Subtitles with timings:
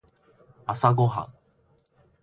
[0.65, 1.33] 朝ごはん